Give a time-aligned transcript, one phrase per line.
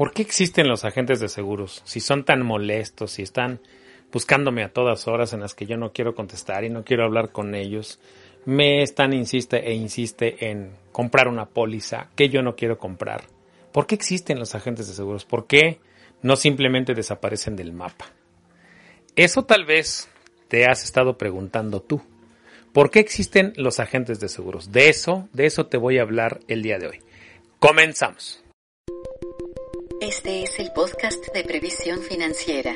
[0.00, 1.82] ¿Por qué existen los agentes de seguros?
[1.84, 3.60] Si son tan molestos, si están
[4.10, 7.32] buscándome a todas horas en las que yo no quiero contestar y no quiero hablar
[7.32, 8.00] con ellos,
[8.46, 13.24] me están insiste e insiste en comprar una póliza que yo no quiero comprar.
[13.72, 15.26] ¿Por qué existen los agentes de seguros?
[15.26, 15.80] ¿Por qué
[16.22, 18.06] no simplemente desaparecen del mapa?
[19.16, 20.08] Eso tal vez
[20.48, 22.00] te has estado preguntando tú.
[22.72, 24.72] ¿Por qué existen los agentes de seguros?
[24.72, 27.00] De eso, de eso te voy a hablar el día de hoy.
[27.58, 28.42] Comenzamos.
[30.10, 32.74] Este es el podcast de previsión financiera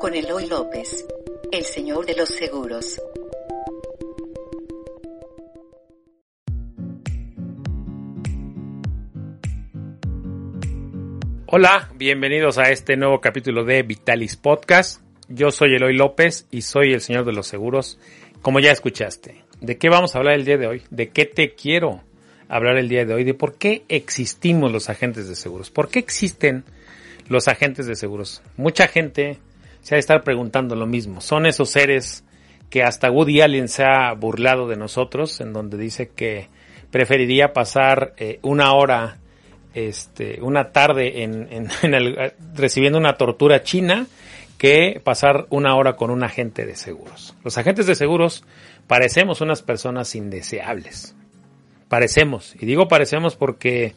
[0.00, 1.06] con Eloy López,
[1.52, 3.00] el señor de los seguros.
[11.46, 15.02] Hola, bienvenidos a este nuevo capítulo de Vitalis Podcast.
[15.28, 18.00] Yo soy Eloy López y soy el señor de los seguros,
[18.42, 19.44] como ya escuchaste.
[19.60, 20.82] ¿De qué vamos a hablar el día de hoy?
[20.90, 22.02] ¿De qué te quiero
[22.48, 25.70] hablar el día de hoy de por qué existimos los agentes de seguros.
[25.70, 26.64] ¿Por qué existen
[27.28, 28.42] los agentes de seguros?
[28.56, 29.38] Mucha gente
[29.82, 31.20] se ha de estar preguntando lo mismo.
[31.20, 32.24] Son esos seres
[32.70, 36.48] que hasta Woody Allen se ha burlado de nosotros, en donde dice que
[36.90, 39.18] preferiría pasar eh, una hora,
[39.74, 41.68] este, una tarde en,
[42.54, 44.06] recibiendo una tortura china
[44.58, 47.34] que pasar una hora con un agente de seguros.
[47.44, 48.44] Los agentes de seguros
[48.86, 51.14] parecemos unas personas indeseables
[51.88, 52.54] parecemos.
[52.60, 53.94] Y digo parecemos porque,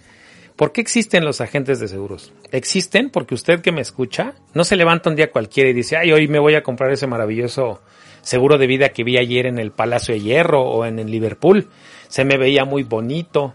[0.55, 2.33] ¿por qué existen los agentes de seguros?
[2.51, 6.11] Existen porque usted que me escucha no se levanta un día cualquiera y dice, ay,
[6.11, 7.81] hoy me voy a comprar ese maravilloso
[8.21, 11.67] seguro de vida que vi ayer en el Palacio de Hierro o en el Liverpool.
[12.07, 13.53] Se me veía muy bonito.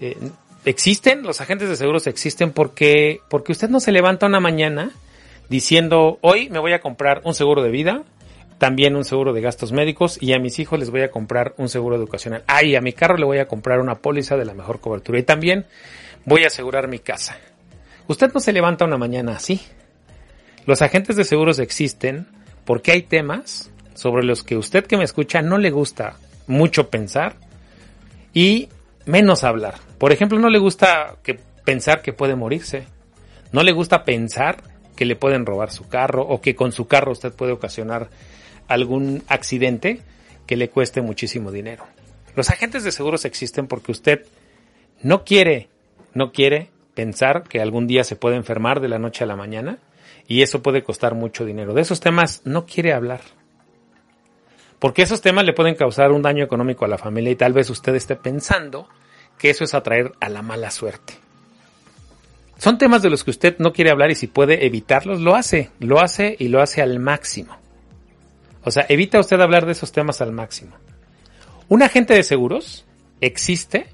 [0.00, 0.16] Eh,
[0.64, 4.90] existen, los agentes de seguros existen porque, porque usted no se levanta una mañana
[5.48, 8.04] diciendo, hoy me voy a comprar un seguro de vida,
[8.60, 11.70] también un seguro de gastos médicos y a mis hijos les voy a comprar un
[11.70, 12.44] seguro educacional.
[12.46, 15.22] Ah, a mi carro le voy a comprar una póliza de la mejor cobertura y
[15.22, 15.64] también
[16.26, 17.38] voy a asegurar mi casa.
[18.06, 19.62] Usted no se levanta una mañana así.
[20.66, 22.26] Los agentes de seguros existen
[22.66, 27.36] porque hay temas sobre los que usted que me escucha no le gusta mucho pensar
[28.34, 28.68] y
[29.06, 29.76] menos hablar.
[29.96, 32.84] Por ejemplo, no le gusta que pensar que puede morirse.
[33.52, 34.62] No le gusta pensar
[34.96, 38.10] que le pueden robar su carro o que con su carro usted puede ocasionar
[38.70, 40.00] algún accidente
[40.46, 41.84] que le cueste muchísimo dinero.
[42.36, 44.26] Los agentes de seguros existen porque usted
[45.02, 45.68] no quiere,
[46.14, 49.78] no quiere pensar que algún día se puede enfermar de la noche a la mañana
[50.28, 51.74] y eso puede costar mucho dinero.
[51.74, 53.20] De esos temas no quiere hablar.
[54.78, 57.68] Porque esos temas le pueden causar un daño económico a la familia y tal vez
[57.68, 58.88] usted esté pensando
[59.36, 61.14] que eso es atraer a la mala suerte.
[62.58, 65.70] Son temas de los que usted no quiere hablar y si puede evitarlos, lo hace,
[65.80, 67.59] lo hace y lo hace al máximo.
[68.64, 70.76] O sea, evita usted hablar de esos temas al máximo.
[71.68, 72.84] Un agente de seguros
[73.20, 73.86] existe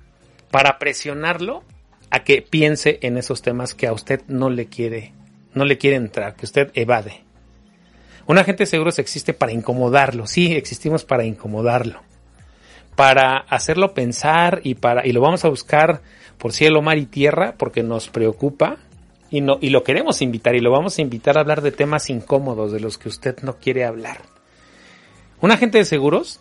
[0.50, 1.62] para presionarlo
[2.10, 5.12] a que piense en esos temas que a usted no le quiere,
[5.54, 7.25] no le quiere entrar, que usted evade.
[8.27, 12.00] Un agente de seguros existe para incomodarlo, sí, existimos para incomodarlo,
[12.97, 16.00] para hacerlo pensar y para y lo vamos a buscar
[16.38, 18.78] por cielo, mar y tierra porque nos preocupa
[19.31, 22.10] y no y lo queremos invitar y lo vamos a invitar a hablar de temas
[22.10, 24.35] incómodos de los que usted no quiere hablar.
[25.41, 26.41] Un agente de seguros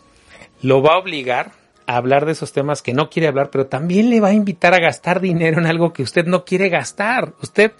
[0.62, 1.52] lo va a obligar
[1.86, 4.74] a hablar de esos temas que no quiere hablar, pero también le va a invitar
[4.74, 7.34] a gastar dinero en algo que usted no quiere gastar.
[7.42, 7.72] Usted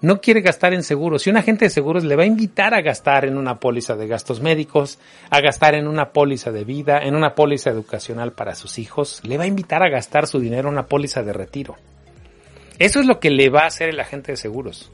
[0.00, 1.26] no quiere gastar en seguros.
[1.26, 4.06] Y un agente de seguros le va a invitar a gastar en una póliza de
[4.06, 4.98] gastos médicos,
[5.30, 9.38] a gastar en una póliza de vida, en una póliza educacional para sus hijos, le
[9.38, 11.76] va a invitar a gastar su dinero en una póliza de retiro.
[12.78, 14.92] Eso es lo que le va a hacer el agente de seguros.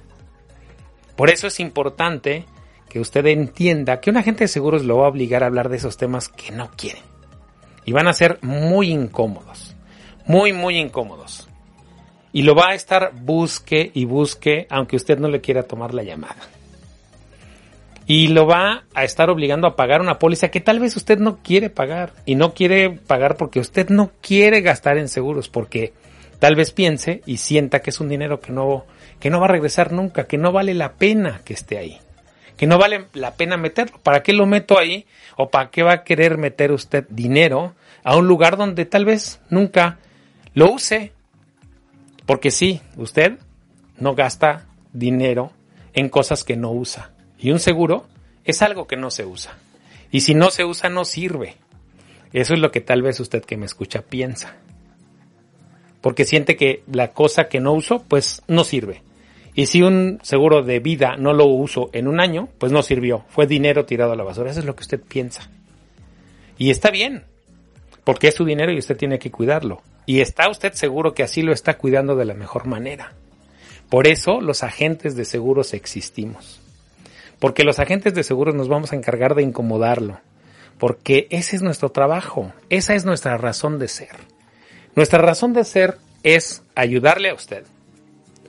[1.17, 2.47] Por eso es importante
[2.95, 5.79] que usted entienda que un agente de seguros lo va a obligar a hablar de
[5.79, 7.01] esos temas que no quiere.
[7.85, 9.75] Y van a ser muy incómodos.
[10.27, 11.49] Muy, muy incómodos.
[12.33, 16.05] Y lo va a estar busque y busque, aunque usted no le quiera tomar la
[16.05, 16.37] llamada.
[18.07, 21.39] Y lo va a estar obligando a pagar una póliza que tal vez usted no
[21.43, 22.13] quiere pagar.
[22.27, 25.49] Y no quiere pagar porque usted no quiere gastar en seguros.
[25.49, 25.93] Porque
[26.39, 28.85] tal vez piense y sienta que es un dinero que no,
[29.19, 31.99] que no va a regresar nunca, que no vale la pena que esté ahí
[32.57, 33.99] que no vale la pena meterlo.
[34.03, 35.07] ¿Para qué lo meto ahí?
[35.37, 39.41] ¿O para qué va a querer meter usted dinero a un lugar donde tal vez
[39.51, 39.99] nunca
[40.55, 41.13] lo use?
[42.27, 43.39] Porque sí, usted
[43.99, 45.53] no gasta dinero
[45.93, 47.13] en cosas que no usa.
[47.39, 48.07] Y un seguro
[48.45, 49.57] es algo que no se usa.
[50.11, 51.57] Y si no se usa, no sirve.
[52.33, 54.57] Eso es lo que tal vez usted que me escucha piensa.
[56.01, 59.03] Porque siente que la cosa que no uso, pues no sirve.
[59.55, 63.25] Y si un seguro de vida no lo uso en un año, pues no sirvió.
[63.29, 64.51] Fue dinero tirado a la basura.
[64.51, 65.49] Eso es lo que usted piensa.
[66.59, 67.25] Y está bien,
[68.03, 69.83] porque es su dinero y usted tiene que cuidarlo.
[70.07, 73.13] Y está usted seguro que así lo está cuidando de la mejor manera.
[73.89, 76.61] Por eso los agentes de seguros existimos.
[77.39, 80.21] Porque los agentes de seguros nos vamos a encargar de incomodarlo.
[80.79, 82.53] Porque ese es nuestro trabajo.
[82.71, 84.17] Esa es nuestra razón de ser.
[84.97, 87.65] Nuestra razón de ser es ayudarle a usted,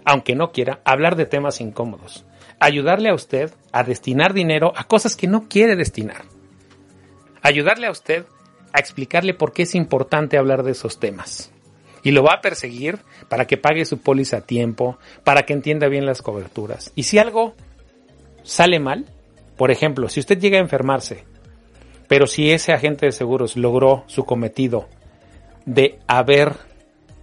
[0.06, 2.26] aunque no quiera, hablar de temas incómodos.
[2.60, 6.24] Ayudarle a usted a destinar dinero a cosas que no quiere destinar.
[7.42, 8.26] Ayudarle a usted
[8.72, 11.52] a explicarle por qué es importante hablar de esos temas.
[12.04, 13.00] Y lo va a perseguir
[13.30, 16.92] para que pague su póliza a tiempo, para que entienda bien las coberturas.
[16.96, 17.56] Y si algo
[18.44, 19.06] sale mal,
[19.58, 21.24] por ejemplo, si usted llega a enfermarse,
[22.08, 24.88] pero si ese agente de seguros logró su cometido
[25.66, 26.00] de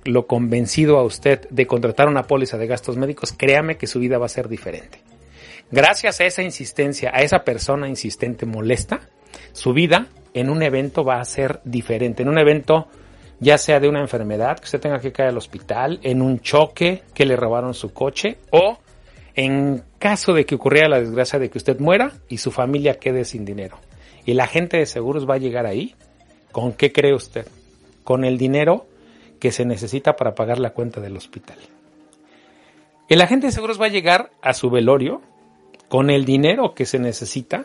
[0.03, 4.19] haberlo convencido a usted de contratar una póliza de gastos médicos, créame que su vida
[4.19, 5.01] va a ser diferente.
[5.71, 9.09] Gracias a esa insistencia, a esa persona insistente molesta,
[9.53, 12.23] su vida en un evento va a ser diferente.
[12.23, 12.89] En un evento,
[13.41, 17.03] ya sea de una enfermedad, que usted tenga que caer al hospital, en un choque,
[17.15, 18.79] que le robaron su coche, o
[19.35, 23.25] en caso de que ocurriera la desgracia de que usted muera y su familia quede
[23.25, 23.79] sin dinero.
[24.27, 25.95] Y la gente de seguros va a llegar ahí.
[26.51, 27.47] ¿Con qué cree usted?
[28.05, 28.87] Con el dinero
[29.43, 31.59] que se necesita para pagar la cuenta del hospital.
[33.09, 35.21] El agente de seguros va a llegar a su velorio
[35.89, 37.65] con el dinero que se necesita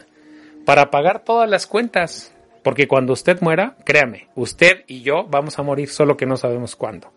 [0.66, 2.34] para pagar todas las cuentas.
[2.64, 6.76] Porque cuando usted muera, créame, usted y yo vamos a morir solo que no sabemos
[6.76, 7.12] cuándo.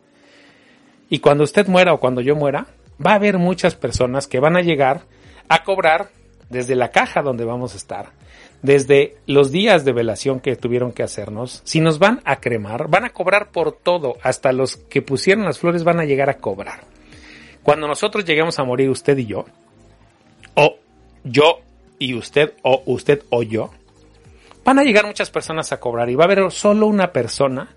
[1.09, 2.67] Y cuando usted muera o cuando yo muera,
[3.05, 5.05] va a haber muchas personas que van a llegar
[5.49, 6.11] a cobrar
[6.51, 8.11] desde la caja donde vamos a estar,
[8.63, 13.05] desde los días de velación que tuvieron que hacernos, si nos van a cremar, van
[13.05, 16.81] a cobrar por todo, hasta los que pusieron las flores van a llegar a cobrar.
[17.63, 19.47] Cuando nosotros lleguemos a morir usted y yo,
[20.55, 20.77] o
[21.25, 21.61] yo
[21.99, 23.71] y usted o usted o yo,
[24.65, 27.75] van a llegar muchas personas a cobrar y va a haber solo una persona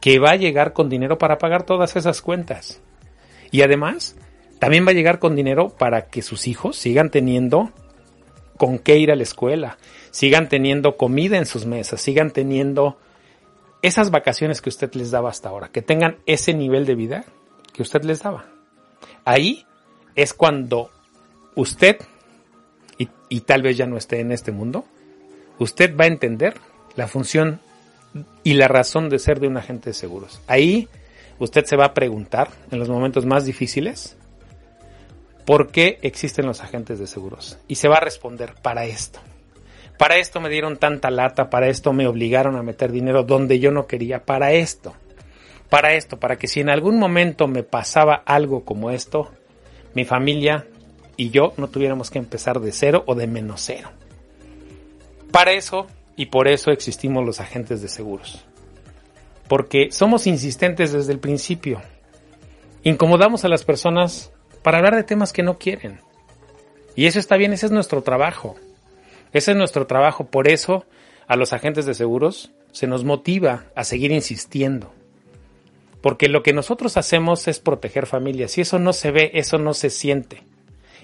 [0.00, 2.80] que va a llegar con dinero para pagar todas esas cuentas.
[3.50, 4.16] Y además,
[4.58, 7.70] también va a llegar con dinero para que sus hijos sigan teniendo
[8.56, 9.78] con qué ir a la escuela,
[10.14, 12.96] sigan teniendo comida en sus mesas, sigan teniendo
[13.82, 17.24] esas vacaciones que usted les daba hasta ahora, que tengan ese nivel de vida
[17.72, 18.46] que usted les daba.
[19.24, 19.66] Ahí
[20.14, 20.92] es cuando
[21.56, 21.98] usted
[23.28, 24.84] y, tal vez ya no esté en este mundo,
[25.58, 26.60] usted va a entender
[26.94, 27.58] la función
[28.44, 30.40] y la razón de ser de un agente de seguros.
[30.46, 30.88] Ahí
[31.40, 34.16] usted se va a preguntar en los momentos más difíciles
[35.44, 37.58] por qué existen los agentes de seguros.
[37.66, 39.18] Y se va a responder para esto.
[39.98, 43.70] Para esto me dieron tanta lata, para esto me obligaron a meter dinero donde yo
[43.70, 44.94] no quería, para esto.
[45.68, 49.30] Para esto, para que si en algún momento me pasaba algo como esto,
[49.94, 50.66] mi familia
[51.16, 53.90] y yo no tuviéramos que empezar de cero o de menos cero.
[55.30, 55.86] Para eso
[56.16, 58.44] y por eso existimos los agentes de seguros.
[59.48, 61.80] Porque somos insistentes desde el principio.
[62.82, 64.32] Incomodamos a las personas
[64.62, 66.00] para hablar de temas que no quieren.
[66.96, 68.56] Y eso está bien, ese es nuestro trabajo.
[69.34, 70.28] Ese es nuestro trabajo.
[70.28, 70.86] Por eso
[71.26, 74.92] a los agentes de seguros se nos motiva a seguir insistiendo.
[76.00, 78.52] Porque lo que nosotros hacemos es proteger familias.
[78.52, 80.42] Si eso no se ve, eso no se siente.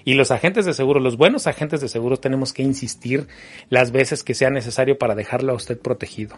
[0.05, 3.27] Y los agentes de seguro, los buenos agentes de seguros, tenemos que insistir
[3.69, 6.37] las veces que sea necesario para dejarlo a usted protegido.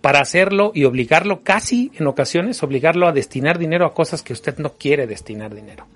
[0.00, 4.58] Para hacerlo y obligarlo, casi en ocasiones, obligarlo a destinar dinero a cosas que usted
[4.58, 5.86] no quiere destinar dinero.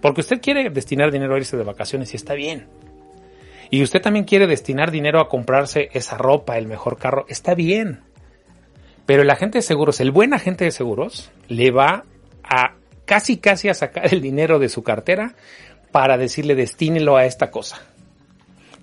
[0.00, 2.66] Porque usted quiere destinar dinero a irse de vacaciones y está bien.
[3.74, 8.02] Y usted también quiere destinar dinero a comprarse esa ropa, el mejor carro, está bien.
[9.04, 12.04] Pero el agente de seguros, el buen agente de seguros, le va
[12.44, 15.34] a casi casi a sacar el dinero de su cartera
[15.90, 17.82] para decirle destínelo a esta cosa.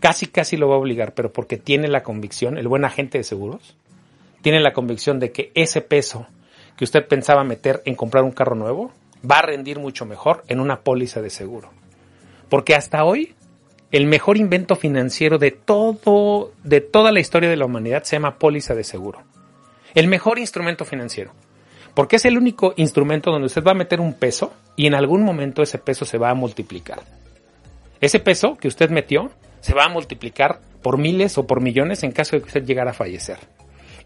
[0.01, 3.23] Casi, casi lo va a obligar, pero porque tiene la convicción, el buen agente de
[3.23, 3.77] seguros,
[4.41, 6.27] tiene la convicción de que ese peso
[6.75, 8.91] que usted pensaba meter en comprar un carro nuevo
[9.23, 11.69] va a rendir mucho mejor en una póliza de seguro.
[12.49, 13.35] Porque hasta hoy,
[13.91, 18.37] el mejor invento financiero de todo, de toda la historia de la humanidad se llama
[18.37, 19.21] póliza de seguro.
[19.93, 21.33] El mejor instrumento financiero.
[21.93, 25.23] Porque es el único instrumento donde usted va a meter un peso y en algún
[25.23, 27.01] momento ese peso se va a multiplicar.
[27.99, 29.29] Ese peso que usted metió
[29.59, 32.91] se va a multiplicar por miles o por millones en caso de que usted llegara
[32.91, 33.37] a fallecer.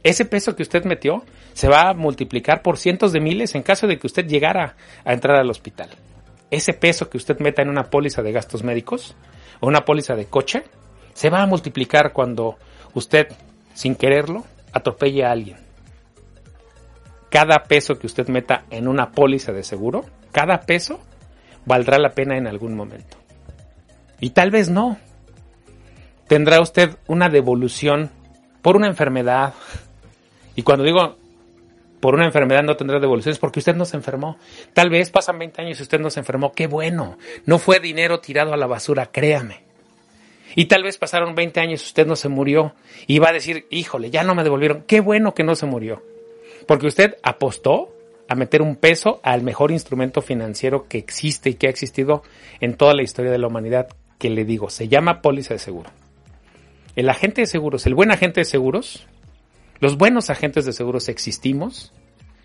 [0.01, 1.23] Ese peso que usted metió
[1.53, 5.13] se va a multiplicar por cientos de miles en caso de que usted llegara a
[5.13, 5.89] entrar al hospital.
[6.49, 9.15] Ese peso que usted meta en una póliza de gastos médicos
[9.59, 10.63] o una póliza de coche
[11.13, 12.57] se va a multiplicar cuando
[12.93, 13.27] usted,
[13.73, 14.43] sin quererlo,
[14.73, 15.65] atropelle a alguien
[17.35, 21.01] cada peso que usted meta en una póliza de seguro, cada peso
[21.65, 23.17] valdrá la pena en algún momento.
[24.21, 24.97] Y tal vez no.
[26.29, 28.09] Tendrá usted una devolución
[28.61, 29.53] por una enfermedad.
[30.55, 31.17] Y cuando digo
[32.05, 34.37] por una enfermedad no tendrá devoluciones porque usted no se enfermó.
[34.73, 36.51] Tal vez pasan 20 años y usted no se enfermó.
[36.51, 37.17] Qué bueno.
[37.47, 39.63] No fue dinero tirado a la basura, créame.
[40.55, 42.75] Y tal vez pasaron 20 años y usted no se murió.
[43.07, 44.83] Y va a decir, híjole, ya no me devolvieron.
[44.85, 46.03] Qué bueno que no se murió.
[46.67, 47.89] Porque usted apostó
[48.27, 52.21] a meter un peso al mejor instrumento financiero que existe y que ha existido
[52.59, 53.87] en toda la historia de la humanidad,
[54.19, 55.89] que le digo, se llama póliza de seguro.
[56.95, 59.07] El agente de seguros, el buen agente de seguros,
[59.79, 61.93] los buenos agentes de seguros existimos,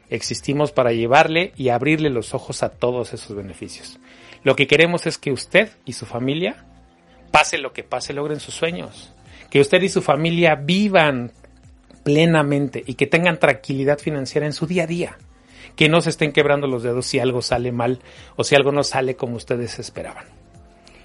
[0.09, 4.01] existimos para llevarle y abrirle los ojos a todos esos beneficios.
[4.43, 6.65] Lo que queremos es que usted y su familia,
[7.31, 9.13] pase lo que pase, logren sus sueños.
[9.51, 11.33] Que usted y su familia vivan
[12.03, 15.19] plenamente y que tengan tranquilidad financiera en su día a día.
[15.77, 18.01] Que no se estén quebrando los dedos si algo sale mal
[18.37, 20.27] o si algo no sale como ustedes esperaban.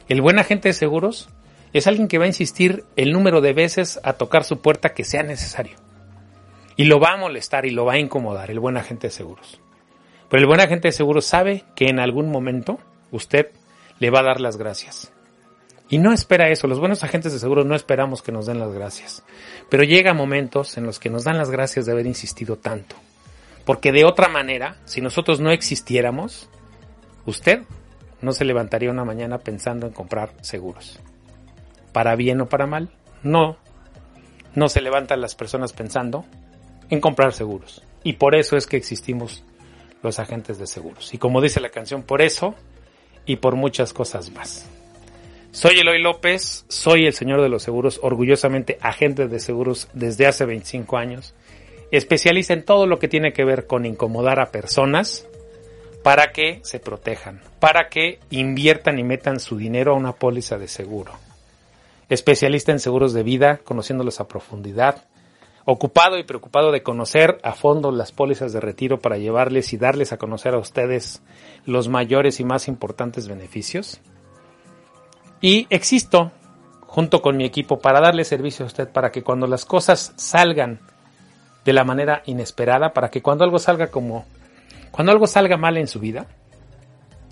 [0.07, 1.29] El buen agente de seguros
[1.73, 5.03] es alguien que va a insistir el número de veces a tocar su puerta que
[5.03, 5.84] sea necesario.
[6.75, 9.59] Y lo va a molestar y lo va a incomodar el buen agente de seguros.
[10.29, 12.79] Pero el buen agente de seguros sabe que en algún momento
[13.11, 13.51] usted
[13.99, 15.11] le va a dar las gracias.
[15.87, 18.73] Y no espera eso, los buenos agentes de seguros no esperamos que nos den las
[18.73, 19.23] gracias.
[19.69, 22.95] Pero llega momentos en los que nos dan las gracias de haber insistido tanto.
[23.65, 26.49] Porque de otra manera, si nosotros no existiéramos,
[27.25, 27.63] usted
[28.21, 30.99] no se levantaría una mañana pensando en comprar seguros.
[31.91, 32.89] Para bien o para mal,
[33.21, 33.57] no.
[34.55, 36.25] No se levantan las personas pensando
[36.89, 37.81] en comprar seguros.
[38.03, 39.43] Y por eso es que existimos
[40.03, 41.13] los agentes de seguros.
[41.13, 42.55] Y como dice la canción, por eso
[43.25, 44.67] y por muchas cosas más.
[45.51, 50.45] Soy Eloy López, soy el señor de los seguros, orgullosamente agente de seguros desde hace
[50.45, 51.33] 25 años,
[51.91, 55.25] especialista en todo lo que tiene que ver con incomodar a personas
[56.03, 60.67] para que se protejan, para que inviertan y metan su dinero a una póliza de
[60.67, 61.13] seguro.
[62.09, 65.05] Especialista en seguros de vida, conociéndolos a profundidad,
[65.65, 70.13] ocupado y preocupado de conocer a fondo las pólizas de retiro para llevarles y darles
[70.13, 71.23] a conocer a ustedes
[71.65, 73.99] los mayores y más importantes beneficios.
[75.41, 76.31] Y existo
[76.81, 80.79] junto con mi equipo para darle servicio a usted para que cuando las cosas salgan
[81.65, 84.25] de la manera inesperada, para que cuando algo salga como
[84.91, 86.27] cuando algo salga mal en su vida,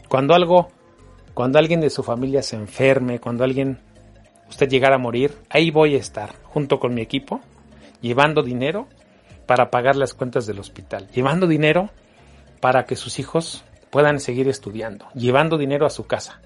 [0.10, 0.70] cuando algo
[1.36, 3.80] cuando alguien de su familia se enferme, cuando alguien
[4.50, 7.40] usted llegara a morir, ahí voy a estar junto con mi equipo
[8.04, 8.88] llevando dinero
[9.48, 11.90] para pagar las cuentas del hospital, llevando dinero
[12.60, 16.42] para que sus hijos puedan seguir estudiando, llevando dinero a su casa.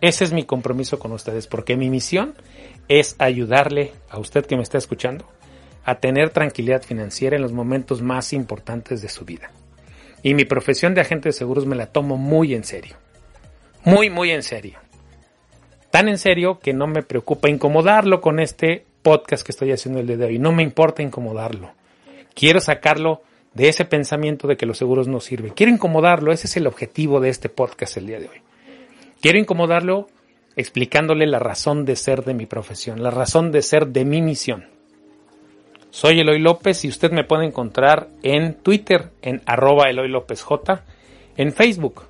[0.00, 2.34] Ese es mi compromiso con ustedes, porque mi misión
[2.86, 5.26] es ayudarle a usted que me está escuchando
[5.84, 9.50] a tener tranquilidad financiera en los momentos más importantes de su vida.
[10.22, 12.96] Y mi profesión de agente de seguros me la tomo muy en serio.
[13.84, 14.78] Muy, muy en serio.
[15.90, 20.06] Tan en serio que no me preocupa incomodarlo con este podcast que estoy haciendo el
[20.06, 20.38] día de hoy.
[20.38, 21.72] No me importa incomodarlo.
[22.34, 23.22] Quiero sacarlo
[23.54, 25.54] de ese pensamiento de que los seguros no sirven.
[25.54, 26.30] Quiero incomodarlo.
[26.30, 28.36] Ese es el objetivo de este podcast el día de hoy.
[29.22, 30.08] Quiero incomodarlo
[30.56, 34.66] explicándole la razón de ser de mi profesión, la razón de ser de mi misión.
[35.88, 40.84] Soy Eloy López y usted me puede encontrar en Twitter en arroba Eloy López J,
[41.38, 42.02] en Facebook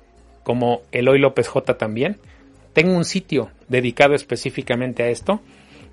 [0.43, 2.17] como Eloy López J también.
[2.73, 5.39] Tengo un sitio dedicado específicamente a esto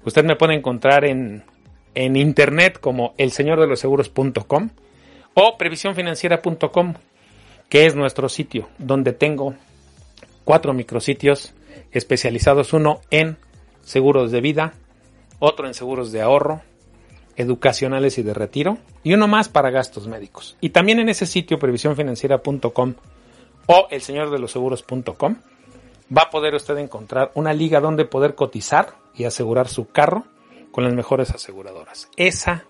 [0.06, 1.42] Usted me puede encontrar en,
[1.94, 4.70] en internet como elseñordeloseguros.com
[5.34, 6.94] o previsiónfinanciera.com,
[7.68, 9.54] que es nuestro sitio donde tengo
[10.44, 11.54] cuatro micrositios
[11.90, 13.36] especializados, uno en
[13.82, 14.74] seguros de vida,
[15.40, 16.62] otro en seguros de ahorro,
[17.36, 20.56] educacionales y de retiro, y uno más para gastos médicos.
[20.60, 22.94] Y también en ese sitio, previsiónfinanciera.com
[23.66, 25.36] o elseñordeloseguros.com,
[26.14, 30.24] va a poder usted encontrar una liga donde poder cotizar y asegurar su carro
[30.70, 32.08] con las mejores aseguradoras.
[32.16, 32.64] Esa,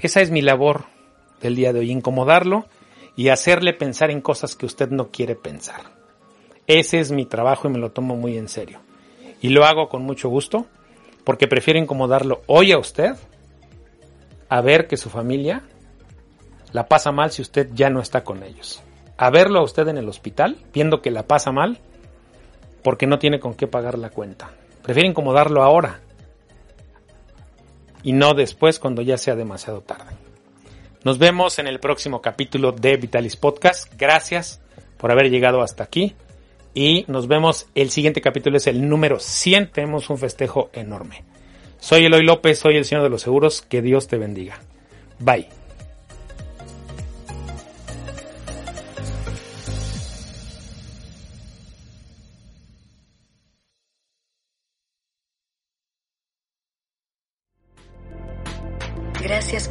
[0.00, 0.84] esa es mi labor
[1.40, 2.66] del día de hoy, incomodarlo
[3.16, 5.80] y hacerle pensar en cosas que usted no quiere pensar.
[6.66, 8.80] Ese es mi trabajo y me lo tomo muy en serio.
[9.40, 10.66] Y lo hago con mucho gusto
[11.24, 13.14] porque prefiero incomodarlo hoy a usted
[14.48, 15.62] a ver que su familia
[16.72, 18.82] la pasa mal si usted ya no está con ellos.
[19.16, 21.78] A verlo a usted en el hospital viendo que la pasa mal
[22.88, 24.48] porque no tiene con qué pagar la cuenta.
[24.82, 26.00] Prefiero incomodarlo ahora
[28.02, 30.16] y no después cuando ya sea demasiado tarde.
[31.04, 33.92] Nos vemos en el próximo capítulo de Vitalis Podcast.
[33.98, 34.62] Gracias
[34.96, 36.16] por haber llegado hasta aquí.
[36.72, 39.70] Y nos vemos, el siguiente capítulo es el número 100.
[39.70, 41.24] Tenemos un festejo enorme.
[41.80, 43.60] Soy Eloy López, soy el Señor de los Seguros.
[43.60, 44.60] Que Dios te bendiga.
[45.18, 45.57] Bye.